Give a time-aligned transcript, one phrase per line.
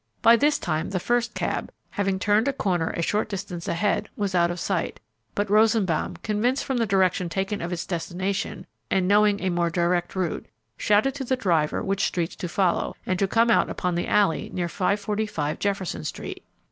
[0.23, 4.33] By this time the first cab, having turned a corner a short distance ahead, was
[4.33, 4.99] out of sight,
[5.35, 10.15] but Rosenbaum, convinced from the direction taken of its destination, and knowing a more direct
[10.15, 14.07] route, shouted to the driver what streets to follow, and to come out upon the
[14.07, 14.69] alley near No.
[14.69, 16.43] 545 Jefferson Street.